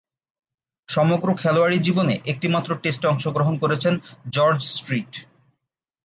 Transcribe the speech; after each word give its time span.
সমগ্র 0.89 1.27
খেলোয়াড়ী 1.35 1.77
জীবনে 1.79 2.15
একটিমাত্র 2.25 2.69
টেস্টে 2.75 3.07
অংশগ্রহণ 3.07 3.55
করেছেন 3.57 3.93
জর্জ 4.31 4.61
স্ট্রিট। 4.69 5.11